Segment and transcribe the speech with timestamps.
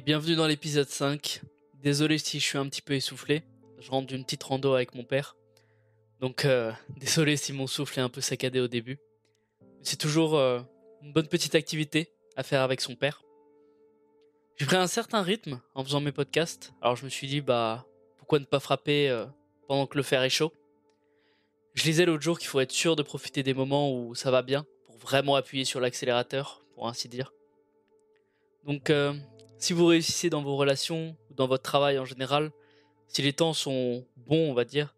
[0.00, 1.42] et bienvenue dans l'épisode 5.
[1.82, 3.42] Désolé si je suis un petit peu essoufflé,
[3.80, 5.36] je rentre d'une petite rando avec mon père.
[6.20, 8.98] Donc euh, désolé si mon souffle est un peu saccadé au début.
[9.82, 10.62] C'est toujours euh,
[11.02, 13.22] une bonne petite activité à faire avec son père.
[14.56, 17.84] J'ai pris un certain rythme en faisant mes podcasts, alors je me suis dit bah
[18.16, 19.26] pourquoi ne pas frapper euh,
[19.68, 20.54] pendant que le fer est chaud?
[21.74, 24.40] Je lisais l'autre jour qu'il faut être sûr de profiter des moments où ça va
[24.40, 27.34] bien pour vraiment appuyer sur l'accélérateur, pour ainsi dire.
[28.64, 28.90] Donc
[29.60, 32.50] si vous réussissez dans vos relations dans votre travail en général,
[33.08, 34.96] si les temps sont bons, on va dire,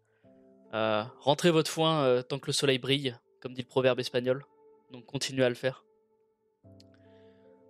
[0.73, 4.45] euh, rentrez votre foin euh, tant que le soleil brille, comme dit le proverbe espagnol.
[4.91, 5.85] Donc continuez à le faire.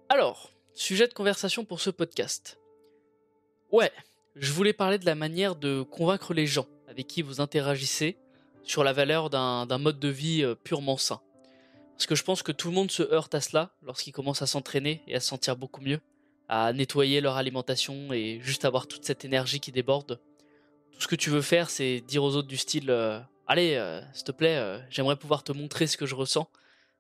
[0.10, 2.60] Alors, sujet de conversation pour ce podcast.
[3.72, 3.92] Ouais,
[4.36, 8.18] je voulais parler de la manière de convaincre les gens avec qui vous interagissez
[8.62, 11.22] sur la valeur d'un mode de vie euh, purement sain.
[11.98, 14.48] Parce que je pense que tout le monde se heurte à cela lorsqu'il commence à
[14.48, 16.00] s'entraîner et à se sentir beaucoup mieux
[16.54, 20.20] à nettoyer leur alimentation et juste avoir toute cette énergie qui déborde.
[20.92, 24.00] Tout ce que tu veux faire, c'est dire aux autres du style euh, Allez, euh,
[24.14, 26.48] s'il te plaît, euh, j'aimerais pouvoir te montrer ce que je ressens,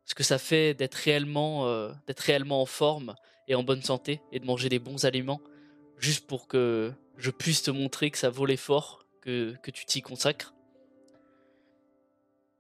[0.06, 1.68] ce que ça fait d'être réellement,
[2.08, 3.14] d'être réellement en forme
[3.48, 5.40] et en bonne santé et de manger des bons aliments,
[6.00, 10.02] juste pour que je puisse te montrer que ça vaut l'effort que, que tu t'y
[10.02, 10.56] consacres.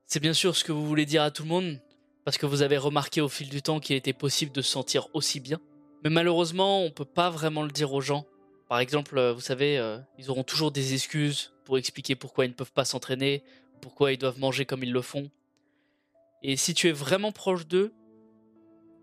[0.05, 1.81] C'est bien sûr ce que vous voulez dire à tout le monde,
[2.23, 5.08] parce que vous avez remarqué au fil du temps qu'il était possible de se sentir
[5.14, 5.59] aussi bien
[6.03, 8.25] mais malheureusement, on peut pas vraiment le dire aux gens.
[8.67, 12.49] Par exemple, euh, vous savez, euh, ils auront toujours des excuses pour expliquer pourquoi ils
[12.49, 13.43] ne peuvent pas s'entraîner,
[13.81, 15.29] pourquoi ils doivent manger comme ils le font.
[16.41, 17.93] Et si tu es vraiment proche d'eux,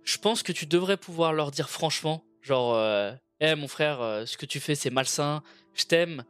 [0.05, 4.45] je pense que tu devrais pouvoir leur dire franchement, genre, euh, mon frère, ce que
[4.45, 6.25] tu fais c'est malsain, je t'aime,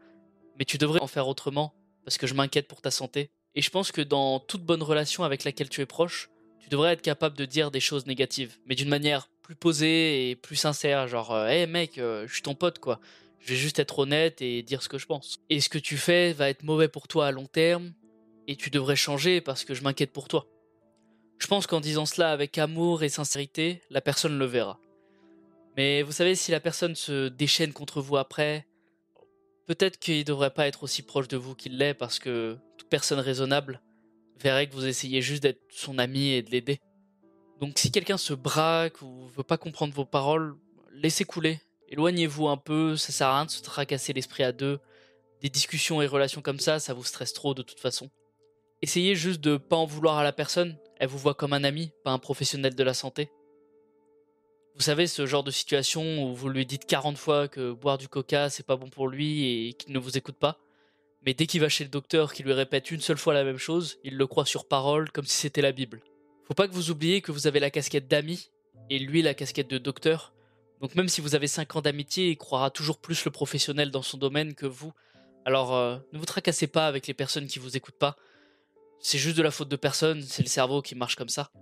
[0.59, 3.31] mais tu devrais en faire autrement, parce que je m'inquiète pour ta santé.
[3.57, 6.93] Et je pense que dans toute bonne relation avec laquelle tu es proche, tu devrais
[6.93, 11.09] être capable de dire des choses négatives, mais d'une manière plus posé et plus sincère,
[11.09, 13.01] genre hé euh, mec, euh, je suis ton pote quoi.
[13.39, 15.41] Je vais juste être honnête et dire ce que je pense.
[15.49, 17.93] Et ce que tu fais va être mauvais pour toi à long terme
[18.47, 20.47] et tu devrais changer parce que je m'inquiète pour toi.
[21.39, 24.79] Je pense qu'en disant cela avec amour et sincérité, la personne le verra.
[25.77, 28.67] Mais vous savez, si la personne se déchaîne contre vous après,
[29.67, 33.21] peut-être qu'il devrait pas être aussi proche de vous qu'il l'est parce que toute personne
[33.21, 33.81] raisonnable
[34.39, 36.81] verrait que vous essayez juste d'être son ami et de l'aider.
[37.61, 40.57] Donc si quelqu'un se braque ou veut pas comprendre vos paroles,
[40.93, 41.61] laissez couler.
[41.89, 44.81] Éloignez-vous un peu, ça sert à rien de se tracasser l'esprit à deux.
[45.43, 48.11] Des discussions et relations comme ça, ça vous stresse trop de toute façon.
[48.81, 51.93] Essayez juste de pas en vouloir à la personne, elle vous voit comme un ami,
[52.03, 53.31] pas un professionnel de la santé.
[54.75, 58.09] Vous savez, ce genre de situation où vous lui dites 40 fois que boire du
[58.09, 60.59] coca c'est pas bon pour lui et qu'il ne vous écoute pas,
[61.27, 63.59] mais dès qu'il va chez le docteur qui lui répète une seule fois la même
[63.59, 66.01] chose, il le croit sur parole comme si c'était la Bible.
[66.51, 68.51] Faut pas que vous oubliez que vous avez la casquette d'ami
[68.91, 70.35] et lui la casquette de docteur.
[70.81, 74.03] Donc même si vous avez 5 ans d'amitié, il croira toujours plus le professionnel dans
[74.03, 74.93] son domaine que vous.
[75.45, 78.17] Alors euh, ne vous tracassez pas avec les personnes qui vous écoutent pas.
[78.99, 81.53] C'est juste de la faute de personne, c'est le cerveau qui marche comme ça.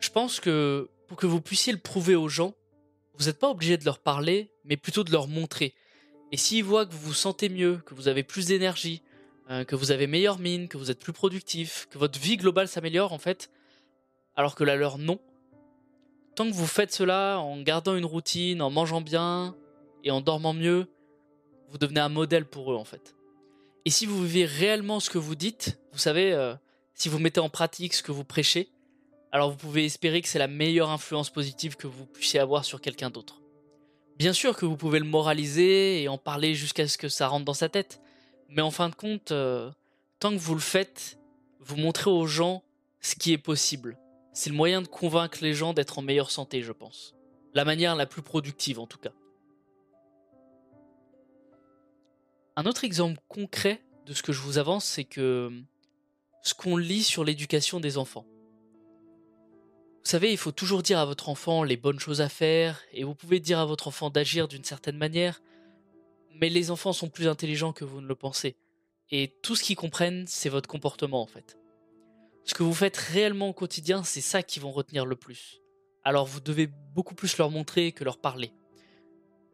[0.00, 2.54] Je pense que pour que vous puissiez le prouver aux gens,
[3.18, 5.74] vous n'êtes pas obligé de leur parler, mais plutôt de leur montrer.
[6.32, 9.02] Et s'ils voient que vous vous sentez mieux, que vous avez plus d'énergie,
[9.50, 12.66] euh, que vous avez meilleure mine, que vous êtes plus productif, que votre vie globale
[12.68, 13.50] s'améliore en fait,
[14.38, 15.18] alors que la leur non.
[16.36, 19.56] Tant que vous faites cela en gardant une routine, en mangeant bien
[20.04, 20.86] et en dormant mieux,
[21.68, 23.16] vous devenez un modèle pour eux en fait.
[23.84, 26.54] Et si vous vivez réellement ce que vous dites, vous savez, euh,
[26.94, 28.68] si vous mettez en pratique ce que vous prêchez,
[29.32, 32.80] alors vous pouvez espérer que c'est la meilleure influence positive que vous puissiez avoir sur
[32.80, 33.42] quelqu'un d'autre.
[34.18, 37.44] Bien sûr que vous pouvez le moraliser et en parler jusqu'à ce que ça rentre
[37.44, 38.00] dans sa tête,
[38.48, 39.72] mais en fin de compte, euh,
[40.20, 41.18] tant que vous le faites,
[41.58, 42.62] vous montrez aux gens
[43.00, 43.98] ce qui est possible
[44.38, 47.16] c'est le moyen de convaincre les gens d'être en meilleure santé, je pense.
[47.54, 49.10] La manière la plus productive en tout cas.
[52.54, 55.50] Un autre exemple concret de ce que je vous avance, c'est que
[56.44, 58.26] ce qu'on lit sur l'éducation des enfants.
[60.04, 63.02] Vous savez, il faut toujours dire à votre enfant les bonnes choses à faire, et
[63.02, 65.42] vous pouvez dire à votre enfant d'agir d'une certaine manière,
[66.36, 68.56] mais les enfants sont plus intelligents que vous ne le pensez.
[69.10, 71.58] Et tout ce qu'ils comprennent, c'est votre comportement en fait
[72.48, 75.60] ce que vous faites réellement au quotidien, c'est ça qui vont retenir le plus.
[76.02, 78.52] Alors vous devez beaucoup plus leur montrer que leur parler.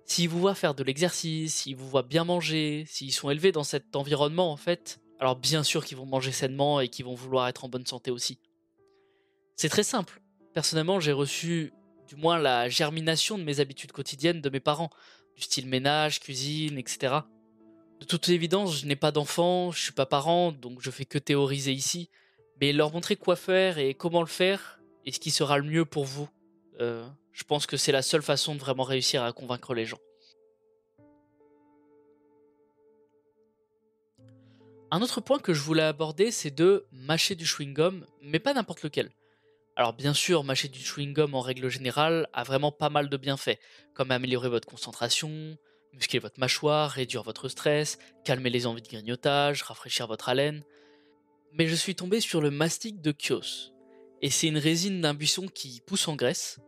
[0.04, 3.64] S'ils vous voient faire de l'exercice, s'ils vous voient bien manger, s'ils sont élevés dans
[3.64, 7.48] cet environnement en fait, alors bien sûr qu'ils vont manger sainement et qu'ils vont vouloir
[7.48, 8.38] être en bonne santé aussi.
[9.56, 10.22] C'est très simple.
[10.52, 11.72] Personnellement, j'ai reçu
[12.06, 14.90] du moins la germination de mes habitudes quotidiennes de mes parents,
[15.34, 17.16] du style ménage, cuisine, etc.
[17.98, 21.18] De toute évidence, je n'ai pas d'enfant, je suis pas parent, donc je fais que
[21.18, 22.08] théoriser ici
[22.60, 25.84] mais leur montrer quoi faire et comment le faire et ce qui sera le mieux
[25.84, 26.28] pour vous.
[26.80, 29.98] Euh, je pense que c'est la seule façon de vraiment réussir à convaincre les gens.
[34.90, 38.82] Un autre point que je voulais aborder, c'est de mâcher du chewing-gum, mais pas n'importe
[38.82, 39.10] lequel.
[39.76, 43.58] Alors bien sûr, mâcher du chewing-gum en règle générale a vraiment pas mal de bienfaits,
[43.92, 45.58] comme améliorer votre concentration,
[45.92, 50.62] muscler votre mâchoire, réduire votre stress, calmer les envies de grignotage, rafraîchir votre haleine.
[51.56, 53.72] Mais je suis tombé sur le mastic de Kios.
[54.22, 56.58] Et c'est une résine d'un buisson qui pousse en Grèce.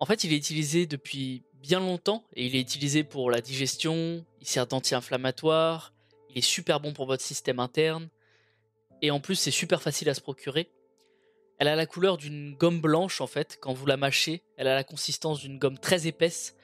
[0.00, 4.26] En fait, il est utilisé depuis bien longtemps et il est utilisé pour la digestion,
[4.40, 5.92] il sert d'anti-inflammatoire,
[6.28, 8.08] il est super bon pour votre système interne
[9.00, 10.70] et en plus c'est super facile à se procurer.
[11.58, 14.74] Elle a la couleur d'une gomme blanche en fait quand vous la mâchez, elle a
[14.74, 16.56] la consistance d'une gomme très épaisse.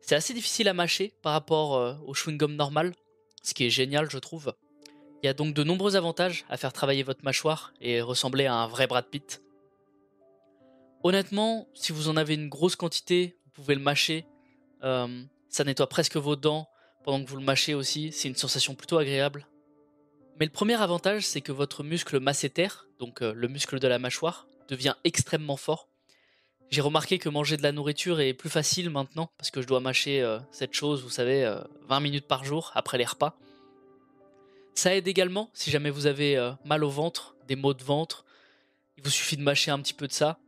[0.00, 2.92] C'est assez difficile à mâcher par rapport euh, au chewing-gum normal,
[3.42, 4.54] ce qui est génial je trouve.
[5.26, 8.54] Il y a donc de nombreux avantages à faire travailler votre mâchoire et ressembler à
[8.54, 9.42] un vrai Brad Pitt.
[11.02, 14.24] Honnêtement, si vous en avez une grosse quantité, vous pouvez le mâcher.
[14.84, 16.68] Euh, ça nettoie presque vos dents
[17.02, 18.12] pendant que vous le mâchez aussi.
[18.12, 19.48] C'est une sensation plutôt agréable.
[20.38, 22.68] Mais le premier avantage, c'est que votre muscle masséter,
[23.00, 25.88] donc euh, le muscle de la mâchoire, devient extrêmement fort.
[26.70, 29.80] J'ai remarqué que manger de la nourriture est plus facile maintenant parce que je dois
[29.80, 31.52] mâcher euh, cette chose, vous savez,
[31.88, 33.36] 20 minutes par jour après les repas.
[34.76, 38.24] Ça aide également si jamais vous avez mal au ventre, des maux de ventre.
[38.96, 40.38] Il vous suffit de mâcher un petit peu de ça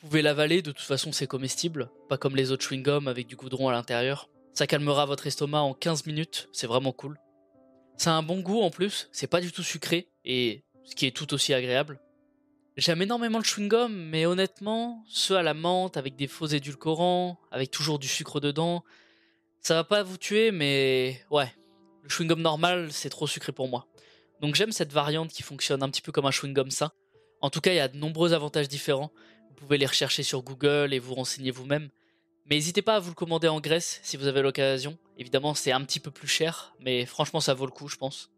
[0.00, 3.36] vous pouvez l'avaler, de toute façon c'est comestible, pas comme les autres chewing-gums avec du
[3.36, 4.30] goudron à l'intérieur.
[4.54, 7.18] Ça calmera votre estomac en 15 minutes, c'est vraiment cool.
[7.98, 11.04] Ça a un bon goût en plus, c'est pas du tout sucré, et ce qui
[11.06, 12.00] est tout aussi agréable.
[12.78, 17.70] J'aime énormément le chewing-gum, mais honnêtement, ceux à la menthe avec des faux édulcorants, avec
[17.70, 18.84] toujours du sucre dedans,
[19.60, 21.52] ça va pas vous tuer, mais ouais,
[22.02, 23.86] le chewing-gum normal, c'est trop sucré pour moi.
[24.40, 26.90] Donc j'aime cette variante qui fonctionne un petit peu comme un chewing-gum sain.
[27.40, 29.12] En tout cas, il y a de nombreux avantages différents.
[29.48, 31.90] Vous pouvez les rechercher sur Google et vous renseigner vous-même.
[32.46, 34.98] Mais n'hésitez pas à vous le commander en Grèce si vous avez l'occasion.
[35.18, 38.30] Évidemment, c'est un petit peu plus cher, mais franchement, ça vaut le coup, je pense.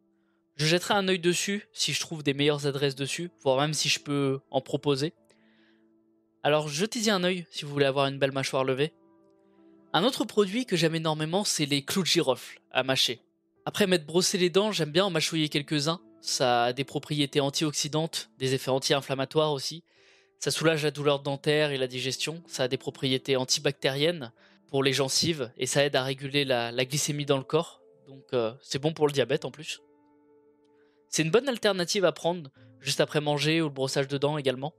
[0.57, 3.89] Je jetterai un œil dessus si je trouve des meilleures adresses dessus, voire même si
[3.89, 5.15] je peux en proposer.
[6.43, 8.93] Alors jetez-y un œil si vous voulez avoir une belle mâchoire levée.
[9.93, 13.23] Un autre produit que j'aime énormément, c'est les clous de girofle à mâcher.
[13.65, 16.01] Après m'être brossé les dents, j'aime bien en mâchouiller quelques-uns.
[16.21, 19.85] Ça a des propriétés antioxydantes, des effets anti-inflammatoires aussi,
[20.43, 22.43] ça soulage la douleur dentaire et la digestion.
[22.49, 24.33] Ça a des propriétés antibactériennes
[24.67, 27.81] pour les gencives et ça aide à réguler la, glycémie dans le corps.
[28.09, 29.83] Donc euh, c'est bon pour le diabète en plus.
[31.09, 32.51] C'est une bonne alternative à prendre
[32.81, 34.75] juste après manger ou le brossage de dents également.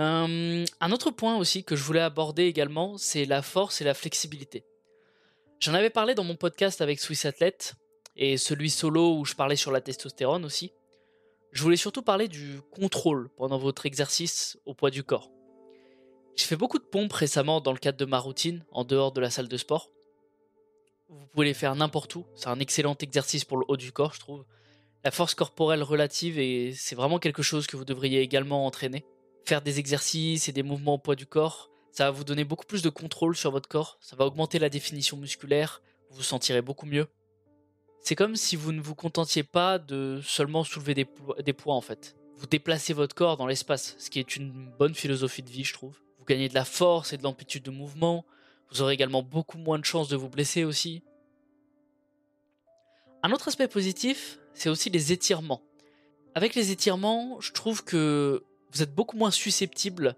[0.00, 3.94] Euh, un autre point aussi que je voulais aborder également, c'est la force et la
[3.94, 4.66] flexibilité.
[5.62, 7.74] J'en avais parlé dans mon podcast avec Swiss Athlete
[8.16, 10.72] et celui solo où je parlais sur la testostérone aussi.
[11.52, 15.30] Je voulais surtout parler du contrôle pendant votre exercice au poids du corps.
[16.34, 19.20] J'ai fait beaucoup de pompes récemment dans le cadre de ma routine, en dehors de
[19.20, 19.92] la salle de sport.
[21.08, 24.14] Vous pouvez les faire n'importe où, c'est un excellent exercice pour le haut du corps,
[24.14, 24.44] je trouve.
[25.04, 29.04] La force corporelle relative, et c'est vraiment quelque chose que vous devriez également entraîner.
[29.46, 32.66] Faire des exercices et des mouvements au poids du corps, ça va vous donner beaucoup
[32.66, 36.62] plus de contrôle sur votre corps, ça va augmenter la définition musculaire, vous vous sentirez
[36.62, 37.06] beaucoup mieux
[38.02, 42.16] c'est comme si vous ne vous contentiez pas de seulement soulever des, poids en fait.
[42.36, 45.72] Vous déplacez votre corps dans l'espace, ce qui est une bonne philosophie de vie, je
[45.72, 45.96] trouve.
[46.18, 48.26] Vous gagnez de la force et de l'amplitude de mouvement.
[48.70, 51.02] Vous aurez également beaucoup moins de chances de vous blesser aussi.
[53.22, 55.62] Un autre aspect positif, c'est aussi les étirements.
[56.34, 60.16] Avec les étirements, je trouve que vous êtes beaucoup moins susceptible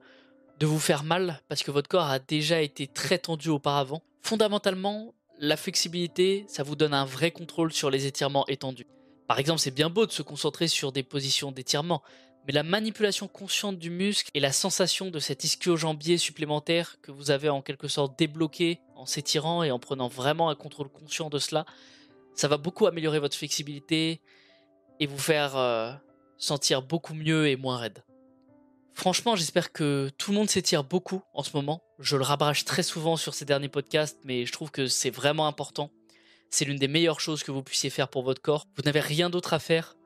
[0.65, 4.03] vous faire mal parce que votre corps a déjà été très tendu auparavant.
[4.23, 8.87] Fondamentalement, la flexibilité, ça vous donne un vrai contrôle sur les étirements étendus.
[9.27, 12.03] Par exemple, c'est bien beau de se concentrer sur des positions d'étirement,
[12.47, 17.31] mais la manipulation consciente du muscle et la sensation de cet ischio-jambier supplémentaire que vous
[17.31, 21.39] avez en quelque sorte débloqué en s'étirant et en prenant vraiment un contrôle conscient de
[21.39, 21.65] cela,
[22.35, 24.21] ça va beaucoup améliorer votre flexibilité
[25.01, 25.93] et vous faire euh,
[26.37, 28.03] sentir beaucoup mieux et moins raide.
[28.95, 31.83] Franchement, j'espère que tout le monde s'étire beaucoup en ce moment.
[31.99, 35.49] Je le rabâche très souvent sur ces derniers podcasts, mais je trouve que c'est vraiment
[35.49, 35.91] important.
[36.51, 38.67] C'est l'une des meilleures choses que vous puissiez faire pour votre corps.
[38.77, 39.97] Vous n'avez rien d'autre à faire.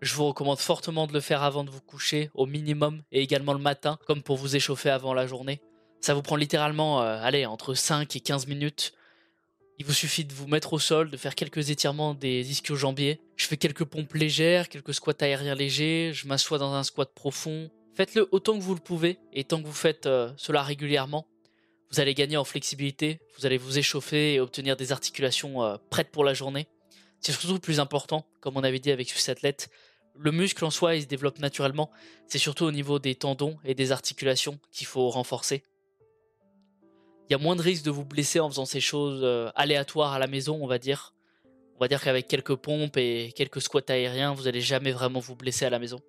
[0.00, 3.52] Je vous recommande fortement de le faire avant de vous coucher, au minimum, et également
[3.52, 5.60] le matin, comme pour vous échauffer avant la journée.
[6.00, 8.92] Ça vous prend littéralement, euh, allez, entre 5 et 15 minutes.
[9.78, 13.20] Il vous suffit de vous mettre au sol, de faire quelques étirements des ischio-jambiers.
[13.36, 17.70] Je fais quelques pompes légères, quelques squats aériens légers, je m'assois dans un squat profond,
[17.96, 21.26] Faites-le autant que vous le pouvez et tant que vous faites euh, cela régulièrement,
[21.90, 26.10] vous allez gagner en flexibilité, vous allez vous échauffer et obtenir des articulations euh, prêtes
[26.10, 26.68] pour la journée.
[27.20, 29.70] C'est surtout plus important, comme on avait dit avec Swiss Athlete.
[30.18, 31.90] Le muscle en soi, il se développe naturellement.
[32.26, 35.62] C'est surtout au niveau des tendons et des articulations qu'il faut renforcer.
[37.28, 40.12] Il y a moins de risques de vous blesser en faisant ces choses euh, aléatoires
[40.12, 41.14] à la maison, on va dire.
[41.76, 45.34] On va dire qu'avec quelques pompes et quelques squats aériens, vous n'allez jamais vraiment vous
[45.34, 46.00] blesser à la maison.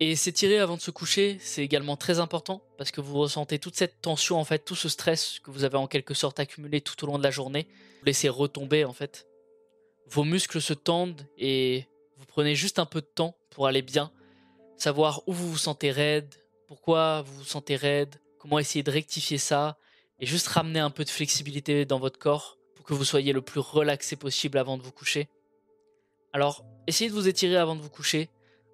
[0.00, 3.76] Et s'étirer avant de se coucher, c'est également très important parce que vous ressentez toute
[3.76, 7.02] cette tension, en fait, tout ce stress que vous avez en quelque sorte accumulé tout
[7.04, 7.68] au long de la journée.
[8.00, 9.26] Vous laissez retomber, en fait.
[10.08, 11.86] Vos muscles se tendent et
[12.18, 14.10] vous prenez juste un peu de temps pour aller bien,
[14.76, 16.34] savoir où vous vous sentez raide,
[16.66, 19.78] pourquoi vous vous sentez raide, comment essayer de rectifier ça
[20.18, 23.42] et juste ramener un peu de flexibilité dans votre corps pour que vous soyez le
[23.42, 25.28] plus relaxé possible avant de vous coucher.
[26.32, 28.28] Alors, essayez de vous étirer avant de vous coucher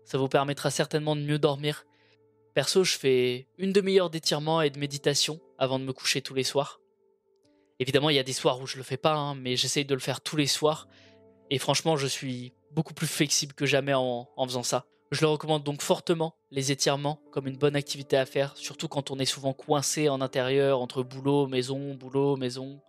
[0.05, 1.85] ça vous permettra certainement de mieux dormir.
[2.55, 6.43] Perso, je fais une demi-heure d'étirement et de méditation avant de me coucher tous les
[6.43, 6.81] soirs.
[7.79, 9.95] Évidemment, il y a des soirs où je le fais pas, hein, mais j'essaye de
[9.95, 10.89] le faire tous les soirs.
[11.49, 14.87] Et franchement, je suis beaucoup plus flexible que jamais en, faisant ça.
[15.11, 19.11] Je le recommande donc fortement, les étirements, comme une bonne activité à faire, surtout quand
[19.11, 22.81] on est souvent coincé en intérieur entre boulot, maison, boulot, maison.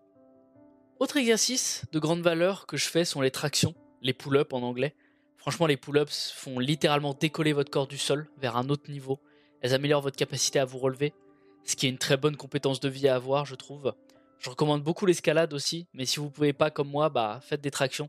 [1.00, 4.96] Autre exercice de grande valeur que je fais sont les tractions, les pull-ups en anglais.
[5.42, 9.20] Franchement, les pull-ups font littéralement décoller votre corps du sol vers un autre niveau.
[9.62, 11.16] Elles améliorent votre capacité à vous relever,
[11.64, 13.96] ce qui est une très bonne compétence de vie à avoir, je trouve.
[14.38, 17.72] Je recommande beaucoup l'escalade aussi, mais si vous pouvez pas comme moi, bah faites des
[17.72, 18.08] tractions.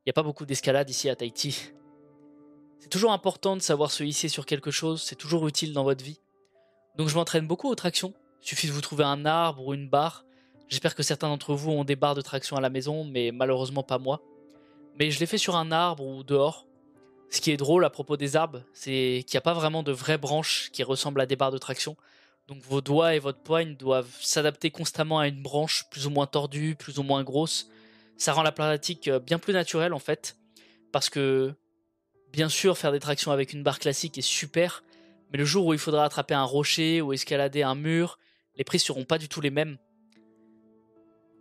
[0.00, 1.72] Il n'y a pas beaucoup d'escalade ici à Tahiti.
[2.78, 6.04] C'est toujours important de savoir se hisser sur quelque chose, c'est toujours utile dans votre
[6.04, 6.20] vie.
[6.98, 8.12] Donc je m'entraîne beaucoup aux tractions.
[8.42, 10.26] Il suffit de vous trouver un arbre ou une barre.
[10.68, 13.82] J'espère que certains d'entre vous ont des barres de traction à la maison, mais malheureusement
[13.82, 14.20] pas moi
[14.98, 16.66] mais je l'ai fait sur un arbre ou dehors.
[17.30, 19.92] Ce qui est drôle à propos des arbres, c'est qu'il n'y a pas vraiment de
[19.92, 21.96] vraies branches qui ressemblent à des barres de traction.
[22.48, 26.26] Donc vos doigts et votre poigne doivent s'adapter constamment à une branche plus ou moins
[26.26, 27.70] tordue, plus ou moins grosse.
[28.16, 30.36] Ça rend la pratique euh, bien plus naturelle en fait.
[30.90, 31.54] Parce que,
[32.32, 34.82] bien sûr, faire des tractions avec une barre classique est super,
[35.30, 38.18] mais le jour où il faudra attraper un rocher ou escalader un mur,
[38.56, 39.78] les prises seront pas du tout les mêmes.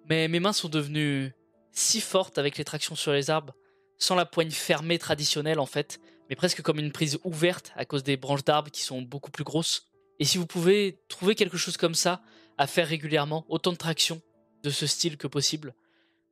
[0.08, 1.34] Mais mes mains sont devenues
[1.72, 3.56] si forte avec les tractions sur les arbres,
[3.98, 6.00] sans la poigne fermée traditionnelle en fait,
[6.30, 9.44] mais presque comme une prise ouverte à cause des branches d'arbres qui sont beaucoup plus
[9.44, 9.86] grosses.
[10.20, 12.22] Et si vous pouvez trouver quelque chose comme ça
[12.58, 14.22] à faire régulièrement, autant de tractions
[14.64, 15.74] de ce style que possible,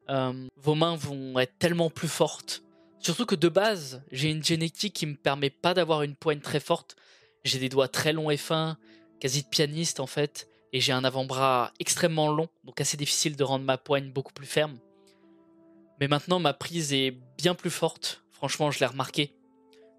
[0.10, 2.63] euh, vos mains vont être tellement plus fortes.
[3.00, 6.60] Surtout que de base, j'ai une génétique qui me permet pas d'avoir une poigne très
[6.60, 6.96] forte.
[7.44, 8.77] J'ai des doigts très longs et fins,
[9.20, 13.44] quasi de pianiste en fait, et j'ai un avant-bras extrêmement long, donc assez difficile de
[13.44, 14.77] rendre ma poigne beaucoup plus ferme.
[16.00, 18.24] Mais maintenant, ma prise est bien plus forte.
[18.32, 19.34] Franchement, je l'ai remarqué.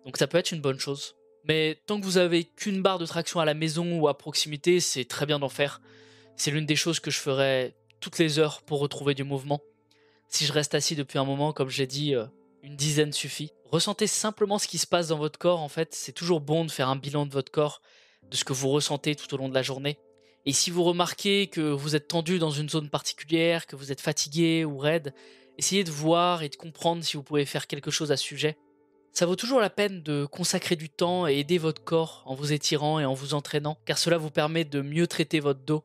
[0.05, 1.17] Donc ça peut être une bonne chose.
[1.45, 4.81] Mais tant que vous avez qu'une barre de traction à la maison ou à proximité,
[4.81, 5.81] c'est très bien d'en faire.
[6.37, 9.61] C'est l'une des choses que je ferai toutes les heures pour retrouver du mouvement.
[10.29, 12.27] Si je reste assis depuis un moment, comme j'ai dit, euh,
[12.63, 13.53] une dizaine suffit.
[13.65, 15.95] Ressentez simplement ce qui se passe dans votre corps, en fait.
[15.95, 17.83] C'est toujours bon de faire un bilan de votre corps,
[18.31, 19.99] de ce que vous ressentez tout au long de la journée.
[20.47, 24.01] Et si vous remarquez que vous êtes tendu dans une zone particulière, que vous êtes
[24.01, 25.13] fatigué ou raide,
[25.59, 28.57] Essayez de voir et de comprendre si vous pouvez faire quelque chose à ce sujet.
[29.13, 32.53] Ça vaut toujours la peine de consacrer du temps et aider votre corps en vous
[32.53, 35.83] étirant et en vous entraînant, car cela vous permet de mieux traiter votre dos.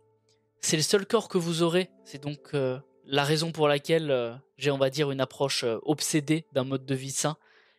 [0.62, 4.36] C'est le seul corps que vous aurez, c'est donc euh, la raison pour laquelle euh,
[4.58, 7.38] j'ai, on va dire, une approche euh, obsédée d'un mode de vie sain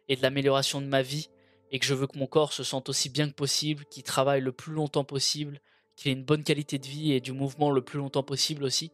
[0.09, 1.31] et de l'amélioration de ma vie,
[1.71, 4.41] et que je veux que mon corps se sente aussi bien que possible, qu'il travaille
[4.41, 5.61] le plus longtemps possible,
[5.97, 8.91] qu'il ait une bonne qualité de vie et du mouvement le plus longtemps possible aussi.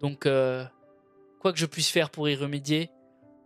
[0.00, 0.26] Donc
[1.52, 2.90] que je puisse faire pour y remédier,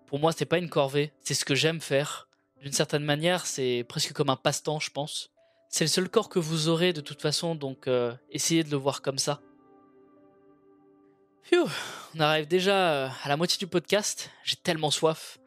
[0.07, 2.29] pour moi, c'est pas une corvée, c'est ce que j'aime faire.
[2.61, 5.31] D'une certaine manière, c'est presque comme un passe-temps, je pense.
[5.69, 8.77] C'est le seul corps que vous aurez de toute façon, donc euh, essayez de le
[8.77, 9.41] voir comme ça.
[11.45, 11.65] Phew,
[12.15, 14.31] on arrive déjà euh, à la moitié du podcast.
[14.45, 15.39] J'ai tellement soif.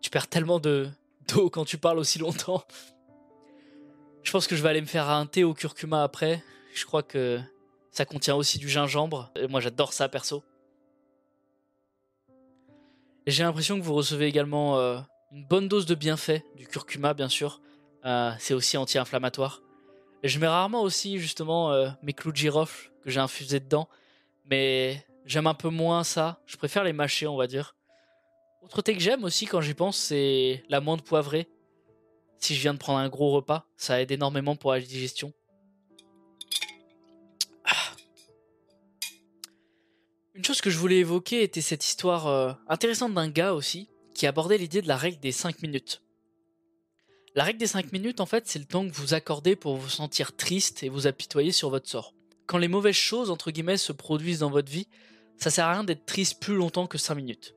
[0.00, 0.88] Tu perds tellement de
[1.28, 2.64] d'eau quand tu parles aussi longtemps.
[4.22, 6.42] Je pense que je vais aller me faire un thé au curcuma après.
[6.74, 7.40] Je crois que
[7.90, 9.30] ça contient aussi du gingembre.
[9.36, 10.42] Et moi, j'adore ça perso.
[13.26, 14.98] J'ai l'impression que vous recevez également euh,
[15.32, 17.62] une bonne dose de bienfaits, du curcuma bien sûr.
[18.04, 19.62] Euh, c'est aussi anti-inflammatoire.
[20.22, 23.88] Je mets rarement aussi justement euh, mes clous de girofle que j'ai infusés dedans,
[24.50, 26.42] mais j'aime un peu moins ça.
[26.44, 27.74] Je préfère les mâcher, on va dire.
[28.62, 31.48] Autre thé que j'aime aussi quand j'y pense, c'est l'amande poivrée.
[32.38, 35.32] Si je viens de prendre un gros repas, ça aide énormément pour la digestion.
[40.36, 44.26] Une chose que je voulais évoquer était cette histoire euh, intéressante d'un gars aussi, qui
[44.26, 46.02] abordait l'idée de la règle des 5 minutes.
[47.36, 49.88] La règle des 5 minutes, en fait, c'est le temps que vous accordez pour vous
[49.88, 52.14] sentir triste et vous apitoyer sur votre sort.
[52.46, 54.88] Quand les mauvaises choses, entre guillemets, se produisent dans votre vie,
[55.36, 57.54] ça sert à rien d'être triste plus longtemps que 5 minutes.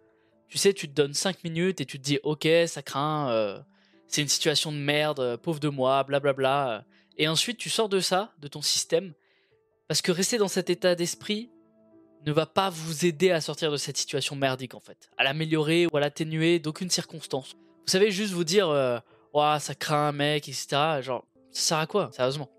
[0.48, 3.60] Tu sais, tu te donnes 5 minutes et tu te dis, ok, ça craint, euh,
[4.08, 6.86] c'est une situation de merde, euh, pauvre de moi, blablabla.
[7.18, 9.16] Et ensuite, tu sors de ça, de ton système,
[9.88, 11.50] parce que rester dans cet état d'esprit,
[12.26, 15.88] ne va pas vous aider à sortir de cette situation merdique en fait, à l'améliorer
[15.88, 17.56] ou à l'atténuer d'aucune circonstance.
[17.86, 19.00] Vous savez juste vous dire, euh,
[19.60, 21.02] ça craint un mec, etc.
[21.02, 22.50] Genre, ça sert à quoi, sérieusement?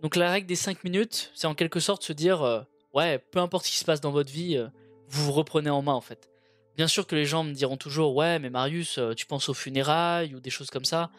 [0.00, 2.62] Donc la règle des 5 minutes, c'est en quelque sorte se dire, euh,
[2.94, 4.68] ouais, peu importe ce qui se passe dans votre vie, euh,
[5.08, 6.30] vous vous reprenez en main en fait.
[6.76, 10.34] Bien sûr que les gens me diront toujours, ouais, mais Marius, tu penses aux funérailles
[10.34, 11.10] ou des choses comme ça.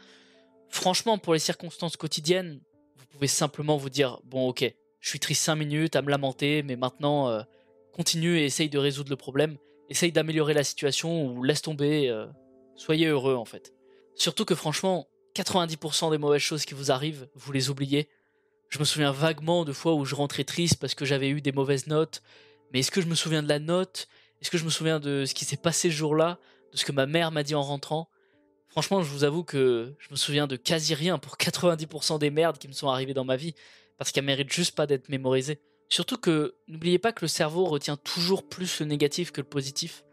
[0.70, 2.62] Franchement, pour les circonstances quotidiennes,
[2.96, 6.64] vous pouvez simplement vous dire, bon ok, je suis triste 5 minutes à me lamenter,
[6.64, 7.44] mais maintenant,
[7.94, 9.58] continue et essaye de résoudre le problème.
[9.90, 12.14] Essaye d'améliorer la situation ou laisse tomber.
[12.76, 13.74] soyez heureux en fait.
[14.16, 18.10] Surtout que franchement, 90% des mauvaises choses qui vous arrivent, vous les oubliez.
[18.70, 21.52] Je me souviens vaguement de fois où je rentrais triste parce que j'avais eu des
[21.52, 22.22] mauvaises notes.
[22.72, 24.08] Mais est-ce que je me souviens de la note?
[24.42, 26.38] Est-ce que je me souviens de ce qui s'est passé ce jour-là?
[26.72, 28.10] De ce que ma mère m'a dit en rentrant?
[28.68, 32.60] Franchement, je vous avoue que je me souviens de quasi rien pour 90% des merdes
[32.60, 33.56] qui me sont arrivées dans ma vie,
[34.00, 35.60] parce qu'elles méritent juste pas d'être mémorisées.
[35.90, 40.04] Surtout que n'oubliez pas que le cerveau retient toujours plus le négatif que le positif.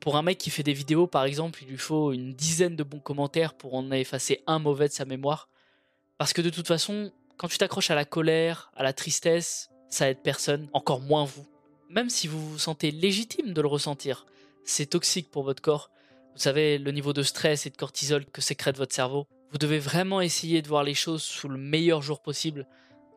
[0.00, 2.82] Pour un mec qui fait des vidéos, par exemple, il lui faut une dizaine de
[2.82, 5.48] bons commentaires pour en effacer un mauvais de sa mémoire.
[6.16, 10.08] Parce que de toute façon, quand tu t'accroches à la colère, à la tristesse, ça
[10.08, 11.46] aide personne, encore moins vous.
[11.90, 14.26] Même si vous vous sentez légitime de le ressentir,
[14.64, 15.90] c'est toxique pour votre corps.
[16.34, 19.26] Vous savez, le niveau de stress et de cortisol que sécrète votre cerveau.
[19.50, 22.66] Vous devez vraiment essayer de voir les choses sous le meilleur jour possible,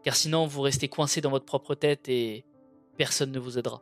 [0.03, 2.45] car sinon vous restez coincé dans votre propre tête et
[2.97, 3.81] personne ne vous aidera.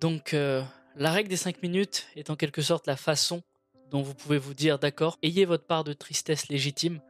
[0.00, 0.62] Donc, euh,
[0.96, 3.42] la règle des 5 minutes est en quelque sorte la façon
[3.90, 7.00] dont vous pouvez vous dire d'accord, ayez votre part de tristesse légitime,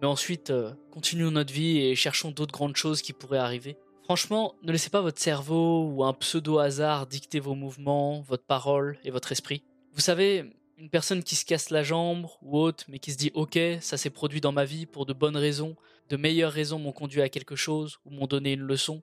[0.00, 3.76] mais ensuite euh, continuons notre vie et cherchons d'autres grandes choses qui pourraient arriver.
[4.04, 8.98] Franchement, ne laissez pas votre cerveau ou un pseudo hasard dicter vos mouvements, votre parole
[9.04, 9.62] et votre esprit.
[9.92, 13.30] Vous savez, une personne qui se casse la jambe ou autre, mais qui se dit
[13.34, 15.76] ok, ça s'est produit dans ma vie pour de bonnes raisons,
[16.08, 19.02] de meilleures raisons m'ont conduit à quelque chose ou m'ont donné une leçon,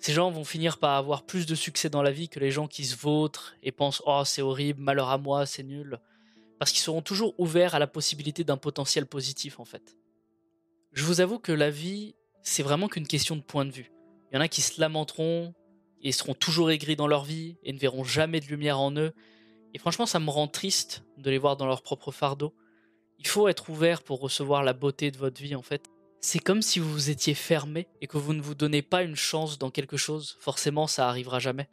[0.00, 2.66] ces gens vont finir par avoir plus de succès dans la vie que les gens
[2.66, 6.00] qui se vautrent et pensent Oh, c'est horrible, malheur à moi, c'est nul.
[6.58, 9.96] Parce qu'ils seront toujours ouverts à la possibilité d'un potentiel positif, en fait.
[10.92, 13.92] Je vous avoue que la vie, c'est vraiment qu'une question de point de vue.
[14.32, 15.52] Il y en a qui se lamenteront
[16.02, 19.12] et seront toujours aigris dans leur vie et ne verront jamais de lumière en eux.
[19.74, 22.54] Et franchement, ça me rend triste de les voir dans leur propre fardeau.
[23.18, 26.60] Il faut être ouvert pour recevoir la beauté de votre vie, en fait c'est comme
[26.60, 29.70] si vous vous étiez fermé et que vous ne vous donnez pas une chance dans
[29.70, 31.68] quelque chose, forcément ça arrivera jamais.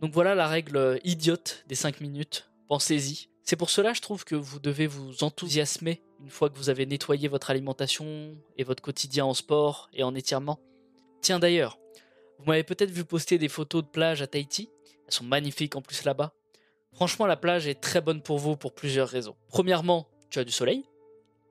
[0.00, 3.28] Donc voilà la règle idiote des 5 minutes, pensez-y.
[3.44, 6.86] C'est pour cela je trouve que vous devez vous enthousiasmer une fois que vous avez
[6.86, 10.58] nettoyé votre alimentation et votre quotidien en sport et en étirement.
[11.20, 11.78] Tiens d'ailleurs,
[12.38, 14.70] vous m'avez peut-être vu poster des photos de plage à Tahiti,
[15.06, 16.34] elles sont magnifiques en plus là-bas.
[16.92, 19.36] Franchement la plage est très bonne pour vous pour plusieurs raisons.
[19.48, 20.84] Premièrement, tu as du soleil,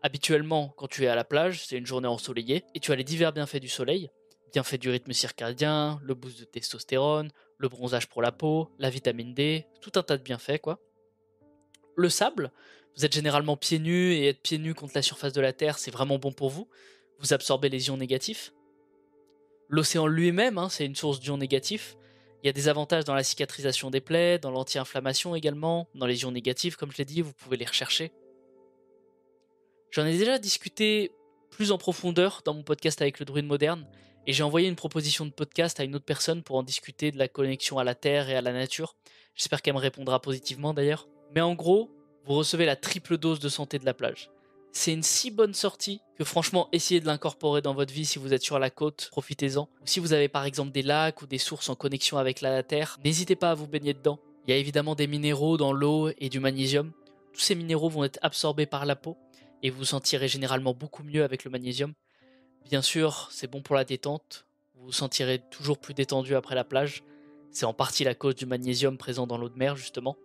[0.03, 3.03] Habituellement, quand tu es à la plage, c'est une journée ensoleillée et tu as les
[3.03, 4.09] divers bienfaits du soleil.
[4.53, 9.33] Bienfaits du rythme circadien, le boost de testostérone, le bronzage pour la peau, la vitamine
[9.33, 10.79] D, tout un tas de bienfaits quoi.
[11.95, 12.51] Le sable,
[12.95, 15.79] vous êtes généralement pieds nus et être pieds nus contre la surface de la Terre,
[15.79, 16.69] c'est vraiment bon pour vous.
[17.19, 18.53] Vous absorbez les ions négatifs.
[19.67, 21.97] L'océan lui-même, hein, c'est une source d'ions négatifs.
[22.43, 26.21] Il y a des avantages dans la cicatrisation des plaies, dans l'anti-inflammation également, dans les
[26.21, 28.11] ions négatifs, comme je l'ai dit, vous pouvez les rechercher.
[29.91, 31.11] J'en ai déjà discuté
[31.49, 33.87] plus en profondeur dans mon podcast avec le druide moderne,
[34.27, 37.17] et j'ai envoyé une proposition de podcast à une autre personne pour en discuter de
[37.17, 38.95] la connexion à la Terre et à la nature.
[39.35, 41.07] J'espère qu'elle me répondra positivement d'ailleurs.
[41.33, 41.89] Mais en gros,
[42.25, 44.29] vous recevez la triple dose de santé de la plage.
[44.73, 48.33] C'est une si bonne sortie que franchement, essayez de l'incorporer dans votre vie si vous
[48.33, 49.69] êtes sur la côte, profitez-en.
[49.85, 52.99] Si vous avez par exemple des lacs ou des sources en connexion avec la Terre,
[53.03, 54.19] n'hésitez pas à vous baigner dedans.
[54.45, 56.91] Il y a évidemment des minéraux dans l'eau et du magnésium.
[57.33, 59.17] Tous ces minéraux vont être absorbés par la peau
[59.63, 61.93] et vous sentirez généralement beaucoup mieux avec le magnésium.
[62.65, 66.63] Bien sûr, c'est bon pour la détente, vous vous sentirez toujours plus détendu après la
[66.63, 67.03] plage.
[67.51, 70.17] C'est en partie la cause du magnésium présent dans l'eau de mer, justement.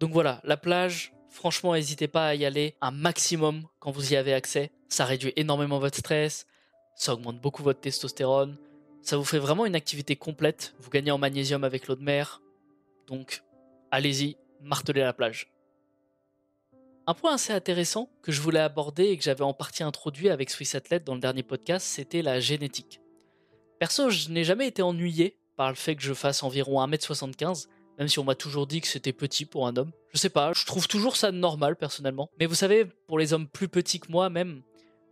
[0.00, 4.16] Donc voilà, la plage, franchement, n'hésitez pas à y aller un maximum quand vous y
[4.16, 4.70] avez accès.
[4.88, 6.46] Ça réduit énormément votre stress,
[6.94, 8.56] ça augmente beaucoup votre testostérone,
[9.02, 10.74] ça vous fait vraiment une activité complète.
[10.80, 12.42] Vous gagnez en magnésium avec l'eau de mer.
[13.06, 13.42] Donc,
[13.90, 15.50] allez-y, martelez la plage.
[17.08, 20.50] Un point assez intéressant que je voulais aborder et que j'avais en partie introduit avec
[20.50, 23.00] Swiss Athlete dans le dernier podcast, c'était la génétique.
[23.80, 27.68] Perso, je n'ai jamais été ennuyé par le fait que je fasse environ 1m75,
[27.98, 29.90] même si on m'a toujours dit que c'était petit pour un homme.
[30.12, 32.28] Je sais pas, je trouve toujours ça normal personnellement.
[32.38, 34.60] Mais vous savez, pour les hommes plus petits que moi même,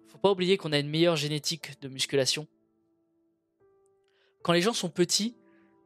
[0.06, 2.46] faut pas oublier qu'on a une meilleure génétique de musculation.
[4.42, 5.34] Quand les gens sont petits,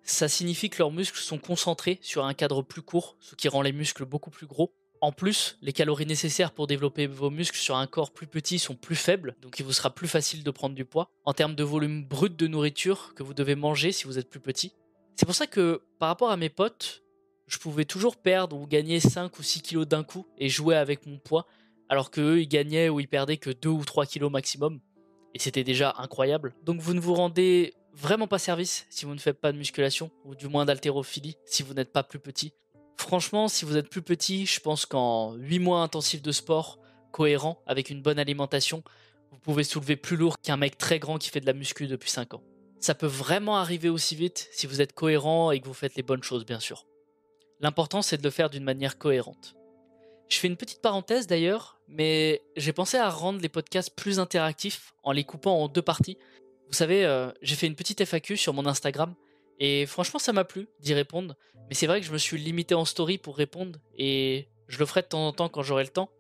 [0.03, 3.63] ça signifie que leurs muscles sont concentrés sur un cadre plus court, ce qui rend
[3.63, 4.75] les muscles beaucoup plus gros.
[5.03, 8.75] En plus, les calories nécessaires pour développer vos muscles sur un corps plus petit sont
[8.75, 11.11] plus faibles, donc il vous sera plus facile de prendre du poids.
[11.25, 14.41] En termes de volume brut de nourriture que vous devez manger si vous êtes plus
[14.41, 14.73] petit,
[15.17, 17.03] C'est pour ça que par rapport à mes potes,
[17.47, 21.07] je pouvais toujours perdre ou gagner 5 ou 6 kilos d'un coup et jouer avec
[21.07, 21.47] mon poids,
[21.89, 24.81] alors qu'eux, ils gagnaient ou ils perdaient que 2 ou 3 kilos maximum.
[25.35, 26.55] Et c'était déjà incroyable.
[26.63, 30.11] Donc vous ne vous rendez vraiment pas service si vous ne faites pas de musculation,
[30.25, 32.53] ou du moins d'haltérophilie si vous n'êtes pas plus petit.
[33.11, 36.79] Franchement, si vous êtes plus petit, je pense qu'en 8 mois intensifs de sport,
[37.11, 38.85] cohérent, avec une bonne alimentation,
[39.33, 42.09] vous pouvez soulever plus lourd qu'un mec très grand qui fait de la muscu depuis
[42.09, 42.43] 5 ans.
[42.79, 46.05] Ça peut vraiment arriver aussi vite si vous êtes cohérent et que vous faites les
[46.05, 46.87] bonnes choses, bien sûr.
[47.59, 49.57] L'important, c'est de le faire d'une manière cohérente.
[50.29, 54.95] Je fais une petite parenthèse d'ailleurs, mais j'ai pensé à rendre les podcasts plus interactifs
[55.03, 56.17] en les coupant en deux parties.
[56.69, 59.17] Vous savez, euh, j'ai fait une petite FAQ sur mon Instagram
[59.61, 61.37] et franchement, ça m'a plu d'y répondre.
[61.69, 64.87] Mais c'est vrai que je me suis limité en story pour répondre et je le
[64.87, 66.11] ferai de temps en temps quand j'aurai le temps.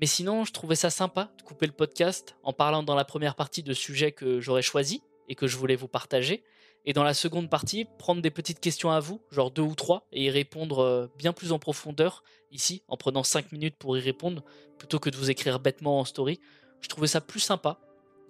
[0.00, 3.34] Mais sinon, je trouvais ça sympa de couper le podcast en parlant dans la première
[3.34, 6.44] partie de sujets que j'aurais choisis et que je voulais vous partager.
[6.84, 10.06] Et dans la seconde partie, prendre des petites questions à vous, genre deux ou trois,
[10.12, 14.00] et y répondre euh, bien plus en profondeur, ici, en prenant cinq minutes pour y
[14.00, 14.44] répondre,
[14.78, 16.38] plutôt que de vous écrire bêtement en story.
[16.80, 17.80] Je trouvais ça plus sympa.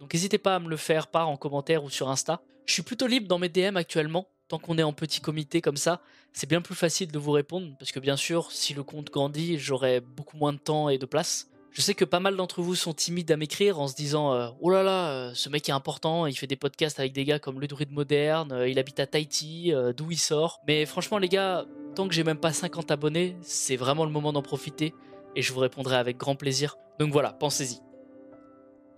[0.01, 2.41] Donc n'hésitez pas à me le faire part en commentaire ou sur Insta.
[2.69, 5.79] Je suis plutôt libre dans mes DM actuellement, tant qu'on est en petit comité comme
[5.79, 6.03] ça,
[6.35, 9.59] c'est bien plus facile de vous répondre, parce que bien sûr, si le compte grandit,
[9.59, 11.49] j'aurai beaucoup moins de temps et de place.
[11.71, 14.51] Je sais que pas mal d'entre vous sont timides à m'écrire en se disant euh,
[14.61, 17.39] Oh là là, euh, ce mec est important, il fait des podcasts avec des gars
[17.39, 20.61] comme le druide moderne, euh, il habite à Tahiti, d'où il sort.
[20.67, 24.35] Mais franchement, les gars, tant que j'ai même pas 50 abonnés, c'est vraiment le moment
[24.35, 24.93] d'en profiter
[25.35, 26.77] et je vous répondrai avec grand plaisir.
[26.99, 27.88] Donc voilà, pensez-y.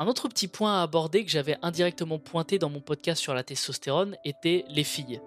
[0.01, 3.43] Un autre petit point à aborder que j'avais indirectement pointé dans mon podcast sur la
[3.43, 5.21] testostérone était les filles.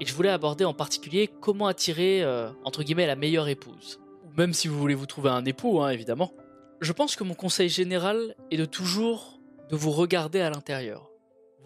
[0.00, 2.24] Et je voulais aborder en particulier comment attirer,
[2.64, 4.00] entre guillemets, la meilleure épouse.
[4.24, 6.32] Ou même si vous voulez vous trouver un époux, hein, évidemment.
[6.80, 11.10] Je pense que mon conseil général est de toujours de vous regarder à l'intérieur.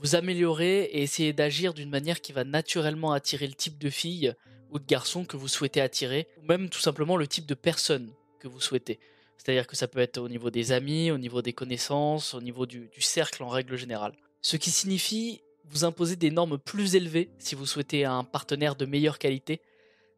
[0.03, 4.35] Vous améliorer et essayer d'agir d'une manière qui va naturellement attirer le type de fille
[4.73, 8.13] ou de garçon que vous souhaitez attirer, ou même tout simplement le type de personne
[8.41, 8.99] que vous souhaitez.
[9.39, 12.67] C'est-à-dire que ça peut être au niveau des amis, au niveau des connaissances, au niveau
[12.67, 14.13] du, cercle en règle générale.
[14.43, 18.85] Ce qui signifie vous imposer des normes plus élevées si vous souhaitez un partenaire de
[18.85, 19.61] meilleure qualité.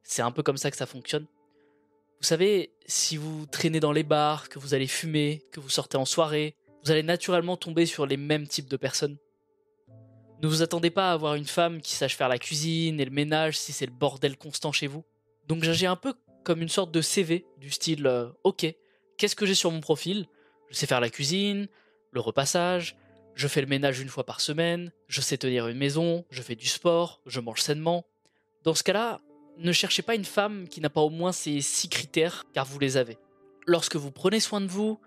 [0.02, 1.26] C'est un peu comme ça que ça fonctionne.
[2.20, 5.96] Vous savez, si vous traînez dans les bars, que vous allez fumer, que vous sortez
[5.96, 6.54] en soirée,
[6.84, 9.16] vous allez naturellement tomber sur les mêmes types de personnes.
[10.42, 13.10] Ne vous attendez pas à avoir une femme qui sache faire la cuisine et le
[13.10, 15.04] ménage si c'est le bordel constant chez vous.
[15.46, 18.66] Donc j'agis un peu comme une sorte de CV du style euh, OK,
[19.20, 20.26] qu'est-ce que j'ai sur mon profil?
[20.70, 21.68] Je sais faire la cuisine,
[22.10, 22.96] le repassage,
[23.34, 26.54] je fais le ménage une fois par semaine, je sais tenir une maison, je fais
[26.54, 28.06] du sport, je mange sainement.
[28.64, 29.20] Dans ce cas-là,
[29.58, 32.78] ne cherchez pas une femme qui n'a pas au moins ces six critères, car vous
[32.78, 33.18] les avez.
[33.66, 34.98] Lorsque vous prenez soin de vous,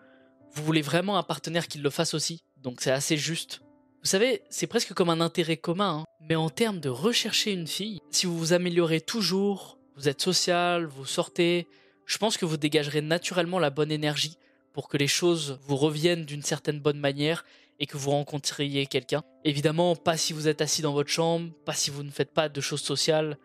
[0.52, 3.62] vous voulez vraiment un partenaire qui le fasse aussi, donc c'est assez juste.
[4.04, 6.06] Vous savez, c'est presque comme un intérêt commun, hein.
[6.30, 10.86] mais en termes de rechercher une fille, si vous vous améliorez toujours, vous êtes social,
[10.86, 11.67] vous sortez,
[12.06, 14.38] je pense que vous dégagerez naturellement la bonne énergie
[14.74, 17.46] pour que les choses vous reviennent d'une certaine bonne manière
[17.80, 19.24] et que vous rencontriez quelqu'un.
[19.44, 22.50] Évidemment, pas si vous êtes assis dans votre chambre, pas si vous ne faites pas
[22.50, 23.38] de choses sociales,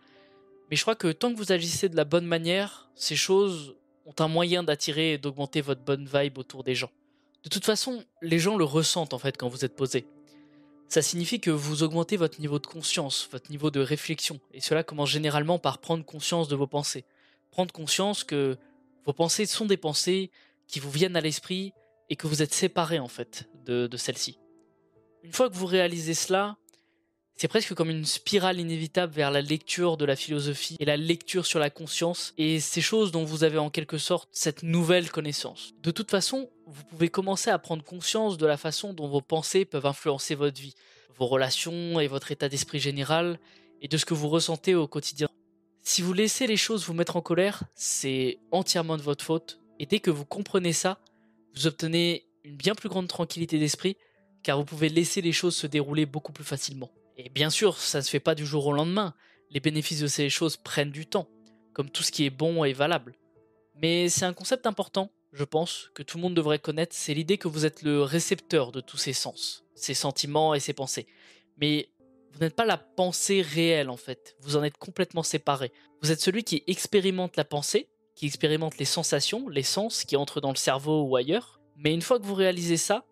[0.71, 3.75] mais je crois que tant que vous agissez de la bonne manière, ces choses
[4.07, 6.91] ont un moyen d'attirer et d'augmenter votre bonne vibe autour des gens.
[7.45, 10.07] De toute façon, les gens le ressentent en fait quand vous êtes posé.
[10.89, 14.83] Ça signifie que vous augmentez votre niveau de conscience, votre niveau de réflexion, et cela
[14.83, 17.05] commence généralement par prendre conscience de vos pensées.
[17.51, 18.57] Prendre conscience que
[19.05, 20.31] vos pensées sont des pensées
[20.67, 21.73] qui vous viennent à l'esprit
[22.11, 24.39] et que vous êtes séparé en fait de, de celles-ci.
[25.23, 26.57] Une fois que vous réalisez cela,
[27.41, 31.47] c'est presque comme une spirale inévitable vers la lecture de la philosophie et la lecture
[31.47, 35.73] sur la conscience et ces choses dont vous avez en quelque sorte cette nouvelle connaissance.
[35.81, 39.65] De toute façon, vous pouvez commencer à prendre conscience de la façon dont vos pensées
[39.65, 40.75] peuvent influencer votre vie,
[41.17, 43.39] vos relations et votre état d'esprit général
[43.81, 45.29] et de ce que vous ressentez au quotidien.
[45.91, 49.87] Si vous laissez les choses vous mettre en colère, c'est entièrement de votre faute et
[49.87, 51.01] dès que vous comprenez ça,
[51.55, 53.97] vous obtenez une bien plus grande tranquillité d'esprit
[54.43, 56.91] car vous pouvez laisser les choses se dérouler beaucoup plus facilement.
[57.17, 59.15] Et bien sûr, ça ne se fait pas du jour au lendemain.
[59.49, 61.27] Les bénéfices de ces choses prennent du temps,
[61.73, 63.15] comme tout ce qui est bon et valable.
[63.75, 67.39] Mais c'est un concept important, je pense, que tout le monde devrait connaître, c'est l'idée
[67.39, 71.07] que vous êtes le récepteur de tous ces sens, ces sentiments et ces pensées.
[71.57, 71.89] Mais
[72.39, 75.73] vous n'êtes pas la pensée réelle en fait, vous en êtes complètement séparé.
[76.03, 80.41] Vous êtes celui qui expérimente la pensée, qui expérimente les sensations, les sens qui entrent
[80.41, 81.61] dans le cerveau ou ailleurs.
[81.77, 83.05] Mais une fois que vous réalisez ça,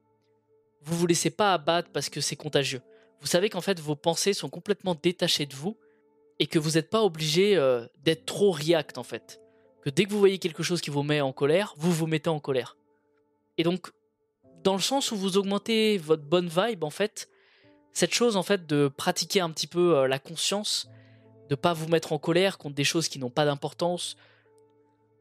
[0.82, 2.82] vous vous laissez pas abattre parce que c'est contagieux
[3.20, 5.76] vous savez qu'en fait vos pensées sont complètement détachées de vous
[6.38, 9.40] et que vous n'êtes pas obligé euh, d'être trop react en fait.
[9.82, 12.28] Que dès que vous voyez quelque chose qui vous met en colère, vous vous mettez
[12.28, 12.76] en colère.
[13.56, 13.90] Et donc,
[14.62, 17.28] dans le sens où vous augmentez votre bonne vibe en fait,
[17.96, 20.86] cette chose en fait de pratiquer un petit peu euh, la conscience
[21.48, 24.16] de pas vous mettre en colère contre des choses qui n'ont pas d'importance.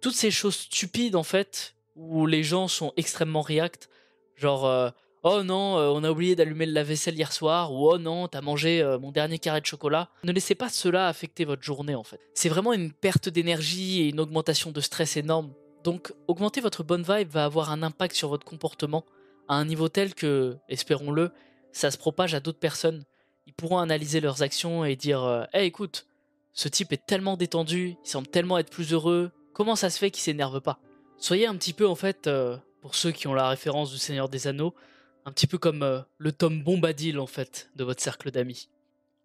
[0.02, 3.90] Toutes ces choses stupides en fait, où les gens sont extrêmement react,
[4.36, 4.90] genre euh,
[5.24, 8.42] oh non, euh, on a oublié d'allumer le lave-vaisselle hier soir, ou oh non, t'as
[8.42, 10.10] mangé mon dernier carré de chocolat.
[10.26, 12.20] Ne laissez pas cela affecter votre journée en fait.
[12.34, 15.54] C'est vraiment une perte d'énergie et une augmentation de stress énorme.
[15.86, 19.06] Donc augmenter votre bonne vibe va avoir un impact sur votre comportement
[19.48, 21.32] à un niveau tel que, espérons-le,
[21.76, 23.04] ça se propage à d'autres personnes.
[23.48, 26.08] Ils pourront analyser leurs actions et dire Hey écoute,
[26.54, 30.10] ce type est tellement détendu, il semble tellement être plus heureux, comment ça se fait
[30.10, 30.80] qu'il s'énerve pas?
[31.18, 34.30] Soyez un petit peu en fait, euh, pour ceux qui ont la référence du Seigneur
[34.30, 34.74] des Anneaux,
[35.26, 38.70] un petit peu comme euh, le Tom Bombadil en fait de votre cercle d'amis.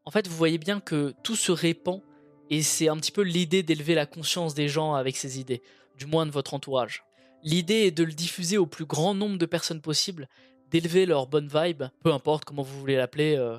[0.04, 2.02] En fait, vous voyez bien que tout se répand
[2.50, 5.62] et c'est un petit peu l'idée d'élever la conscience des gens avec ces idées,
[5.96, 7.04] du moins de votre entourage.
[7.44, 10.28] L'idée est de le diffuser au plus grand nombre de personnes possible,
[10.70, 13.58] d'élever leur bonne vibe, peu importe comment vous voulez l'appeler, euh,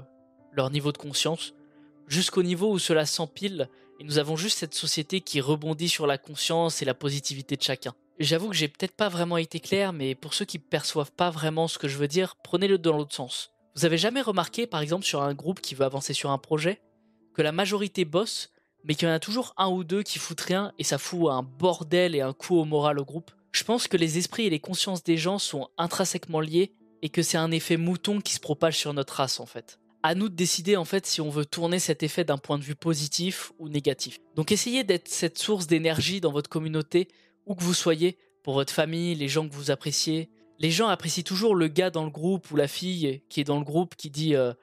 [0.53, 1.53] leur niveau de conscience,
[2.07, 3.69] jusqu'au niveau où cela s'empile
[3.99, 7.61] et nous avons juste cette société qui rebondit sur la conscience et la positivité de
[7.61, 7.93] chacun.
[8.19, 11.67] J'avoue que j'ai peut-être pas vraiment été clair, mais pour ceux qui perçoivent pas vraiment
[11.67, 13.51] ce que je veux dire, prenez-le dans l'autre sens.
[13.75, 16.81] Vous avez jamais remarqué, par exemple, sur un groupe qui veut avancer sur un projet,
[17.33, 18.51] que la majorité bosse,
[18.83, 21.29] mais qu'il y en a toujours un ou deux qui foutent rien et ça fout
[21.29, 23.31] un bordel et un coup au moral au groupe?
[23.51, 27.21] Je pense que les esprits et les consciences des gens sont intrinsèquement liés et que
[27.21, 30.35] c'est un effet mouton qui se propage sur notre race en fait à nous de
[30.35, 33.69] décider en fait si on veut tourner cet effet d'un point de vue positif ou
[33.69, 34.19] négatif.
[34.35, 37.07] Donc essayez d'être cette source d'énergie dans votre communauté,
[37.45, 40.29] où que vous soyez, pour votre famille, les gens que vous appréciez.
[40.57, 43.59] Les gens apprécient toujours le gars dans le groupe ou la fille qui est dans
[43.59, 44.53] le groupe qui dit euh,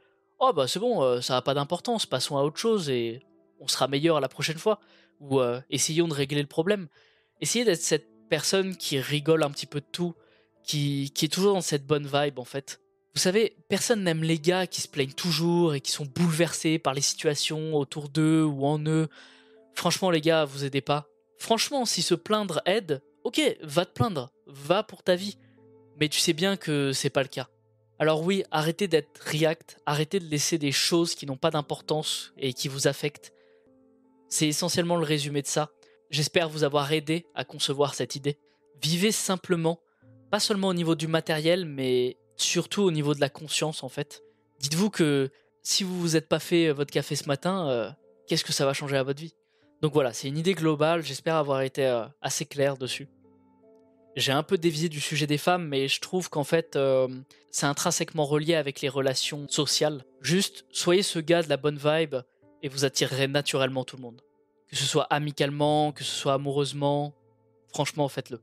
[0.40, 3.20] Oh bah c'est bon, euh, ça n'a pas d'importance, passons à autre chose et
[3.61, 4.81] on sera meilleur la prochaine fois.
[5.20, 6.88] Ou euh, essayons de régler le problème.
[7.40, 10.14] Essayez d'être cette personne qui rigole un petit peu de tout,
[10.64, 12.81] qui, est toujours dans cette bonne vibe en fait.
[13.14, 16.94] Vous savez, personne n'aime les gars qui se plaignent toujours et qui sont bouleversés par
[16.94, 19.09] les situations autour d'eux ou en eux.
[19.75, 21.09] Franchement, les gars, vous aidez pas.
[21.38, 25.38] Franchement, si se plaindre aide, ok, va te plaindre, va pour ta vie.
[26.01, 27.49] Mais tu sais bien que c'est pas le cas.
[27.99, 32.53] Alors oui, arrêtez d'être react, arrêtez de laisser des choses qui n'ont pas d'importance et
[32.53, 33.33] qui vous affectent.
[34.29, 35.71] C'est essentiellement le résumé de ça.
[36.11, 38.38] J'espère vous avoir aidé à concevoir cette idée.
[38.81, 39.81] Vivez simplement,
[40.31, 44.23] pas seulement au niveau du matériel, mais surtout au niveau de la conscience en fait.
[44.61, 45.31] Dites-vous que
[45.62, 47.91] si vous vous êtes pas fait euh, votre café ce matin, euh,
[48.27, 49.35] qu'est-ce que ça va changer à votre vie?
[49.83, 53.09] Donc voilà, c'est une idée globale, j'espère avoir été euh, assez clair dessus.
[54.17, 56.77] J'ai un peu dévié du sujet des femmes, mais je trouve qu'en fait,
[57.53, 60.05] c'est intrinsèquement relié avec les relations sociales.
[60.23, 62.17] Juste, soyez ce gars de la bonne vibe
[62.64, 64.21] et vous attirerez naturellement tout le monde.
[64.67, 67.14] Que ce soit amicalement, que ce soit amoureusement,
[67.69, 68.41] franchement, faites-le.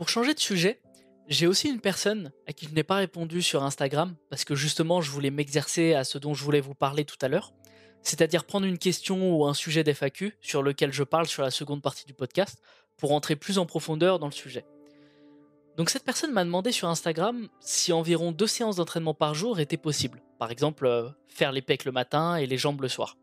[0.00, 0.80] Pour changer de sujet,
[1.28, 5.02] j'ai aussi une personne à qui je n'ai pas répondu sur Instagram parce que justement
[5.02, 7.52] je voulais m'exercer à ce dont je voulais vous parler tout à l'heure,
[8.00, 11.82] c'est-à-dire prendre une question ou un sujet d'FAQ sur lequel je parle sur la seconde
[11.82, 12.62] partie du podcast
[12.96, 14.64] pour entrer plus en profondeur dans le sujet.
[15.76, 19.76] Donc cette personne m'a demandé sur Instagram si environ deux séances d'entraînement par jour étaient
[19.76, 20.22] possibles.
[20.38, 23.18] Par exemple, euh, faire les pecs le matin et les jambes le soir.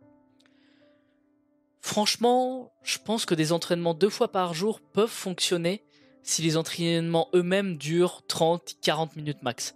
[1.82, 5.87] Franchement, je pense que des entraînements deux fois par jour peuvent fonctionner
[6.28, 9.76] si les entraînements eux-mêmes durent 30-40 minutes max.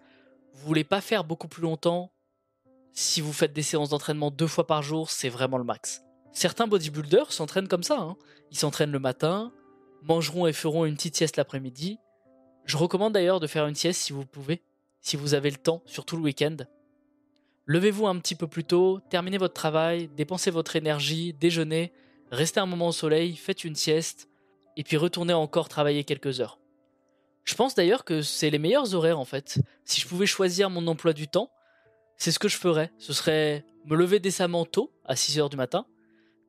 [0.54, 2.12] Vous voulez pas faire beaucoup plus longtemps,
[2.92, 6.04] si vous faites des séances d'entraînement deux fois par jour, c'est vraiment le max.
[6.34, 8.00] Certains bodybuilders s'entraînent comme ça.
[8.00, 8.18] Hein.
[8.52, 9.54] Ils s'entraînent le matin,
[10.04, 12.00] mangeront et feront une petite sieste l'après-midi.
[12.66, 14.62] Je recommande d'ailleurs de faire une sieste si vous pouvez,
[15.00, 16.58] si vous avez le temps, surtout le week-end.
[17.66, 21.94] Levez-vous un petit peu plus tôt, terminez votre travail, dépensez votre énergie, déjeunez,
[22.30, 24.28] restez un moment au soleil, faites une sieste,
[24.82, 26.58] et puis retourner encore travailler quelques heures.
[27.44, 29.60] Je pense d'ailleurs que c'est les meilleurs horaires en fait.
[29.86, 31.52] Si je pouvais choisir mon emploi du temps,
[32.18, 32.92] c'est ce que je ferais.
[32.98, 35.86] Ce serait me lever décemment tôt, à 6 heures du matin,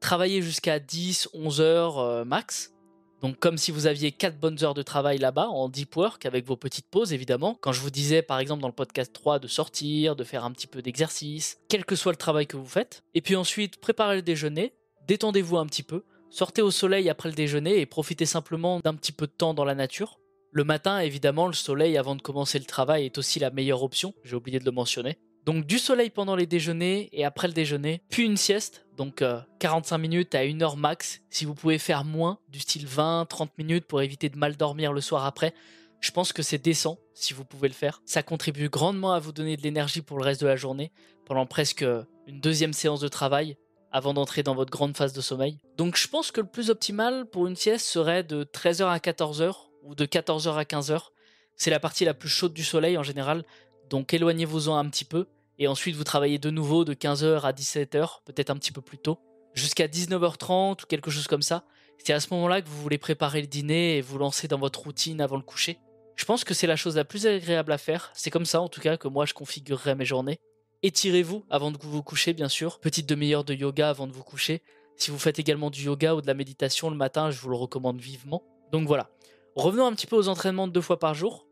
[0.01, 2.73] travailler jusqu'à 10, 11 heures euh, max.
[3.21, 6.47] Donc comme si vous aviez 4 bonnes heures de travail là-bas, en deep work, avec
[6.47, 7.59] vos petites pauses évidemment.
[7.61, 10.53] Quand je vous disais par exemple dans le podcast 3 de sortir, de faire un
[10.53, 13.03] petit peu d'exercice, quel que soit le travail que vous faites.
[13.13, 14.73] Et puis ensuite, préparez le déjeuner,
[15.07, 19.13] détendez-vous un petit peu, Sortez au soleil après le déjeuner et profitez simplement d'un petit
[19.13, 20.19] peu de temps dans la nature.
[20.51, 24.15] Le matin, évidemment, le soleil avant de commencer le travail est aussi la meilleure option,
[24.25, 25.19] j'ai oublié de le mentionner.
[25.45, 29.23] Donc du soleil pendant les déjeuners et après le déjeuner, puis une sieste, donc
[29.59, 33.49] 45 euh, minutes à 1 heure max, si vous pouvez faire moins, du style 20-30
[33.59, 35.53] minutes pour éviter de mal dormir le soir après.
[36.01, 38.01] Je pense que c'est décent si vous pouvez le faire.
[38.07, 40.93] Ça contribue grandement à vous donner de l'énergie pour le reste de la journée,
[41.27, 41.85] pendant presque
[42.27, 43.59] une deuxième séance de travail,
[43.93, 45.59] avant d'entrer dans votre grande phase de sommeil.
[45.77, 49.55] Donc je pense que le plus optimal pour une sieste serait de 13h à 14h
[49.83, 51.09] ou de 14h à 15h.
[51.57, 53.45] C'est la partie la plus chaude du soleil en général,
[53.91, 55.27] donc éloignez-vous-en un petit peu
[55.59, 58.99] et ensuite vous travaillez de nouveau de 15h à 17h, peut-être un petit peu plus
[58.99, 59.19] tôt,
[59.55, 61.65] jusqu'à 19h30 ou quelque chose comme ça.
[61.99, 64.81] C'est à ce moment-là que vous voulez préparer le dîner et vous lancer dans votre
[64.81, 65.79] routine avant le coucher.
[66.17, 68.11] Je pense que c'est la chose la plus agréable à faire.
[68.15, 70.39] C'est comme ça en tout cas que moi je configurerais mes journées.
[70.85, 72.81] Étirez-vous avant de vous coucher bien sûr.
[72.81, 74.63] Petite demi-heure de yoga avant de vous coucher.
[74.97, 77.57] Si vous faites également du yoga ou de la méditation le matin, je vous le
[77.57, 78.43] recommande vivement.
[78.73, 79.09] Donc voilà.
[79.55, 81.47] Revenons un petit peu aux entraînements de deux fois par jour.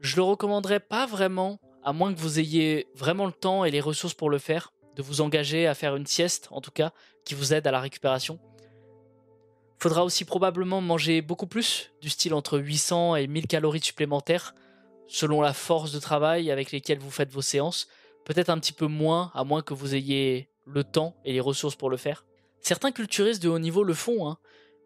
[0.00, 3.80] Je le recommanderais pas vraiment, à moins que vous ayez vraiment le temps et les
[3.80, 6.92] ressources pour le faire, de vous engager à faire une sieste en tout cas,
[7.24, 8.40] qui vous aide à la récupération.
[9.78, 14.56] Faudra aussi probablement manger beaucoup plus, du style entre 800 et 1000 calories supplémentaires,
[15.06, 17.86] selon la force de travail avec lesquelles vous faites vos séances.
[18.28, 21.76] Peut-être un petit peu moins, à moins que vous ayez le temps et les ressources
[21.76, 22.26] pour le faire.
[22.60, 24.36] Certains culturistes de haut niveau le font, hein,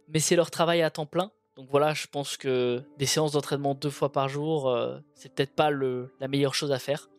[0.09, 1.33] mais c'est leur travail à temps plein.
[1.57, 5.55] Donc voilà, je pense que des séances d'entraînement deux fois par jour, euh, c'est peut-être
[5.57, 7.11] pas la meilleure chose à faire.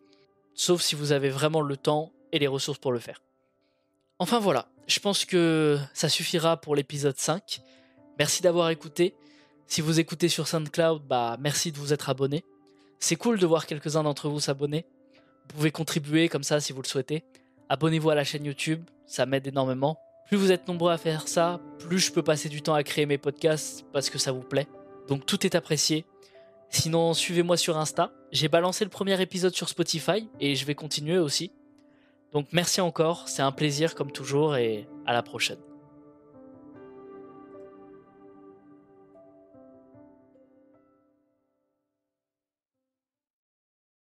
[0.55, 3.21] Sauf si vous avez vraiment le temps et les ressources pour le faire.
[4.17, 7.59] Enfin voilà, je pense que ça suffira pour l'épisode 5.
[8.17, 9.13] Merci d'avoir écouté.
[9.67, 12.45] Si vous écoutez sur SoundCloud, bah merci de vous être abonné.
[12.99, 14.85] C'est cool de voir quelques-uns d'entre vous s'abonner.
[15.47, 17.23] Vous pouvez contribuer comme ça si vous le souhaitez.
[17.69, 19.99] Abonnez-vous à la chaîne YouTube, ça m'aide énormément.
[20.27, 23.05] Plus vous êtes nombreux à faire ça, plus je peux passer du temps à créer
[23.05, 24.67] mes podcasts parce que ça vous plaît.
[25.07, 26.05] Donc tout est apprécié.
[26.69, 28.11] Sinon, suivez-moi sur Insta.
[28.31, 31.51] J'ai balancé le premier épisode sur Spotify et je vais continuer aussi.
[32.31, 35.59] Donc merci encore, c'est un plaisir comme toujours et à la prochaine.